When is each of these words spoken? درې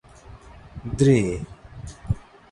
درې 0.97 1.17